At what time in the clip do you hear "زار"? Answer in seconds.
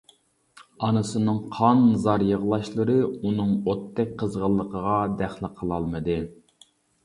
2.07-2.25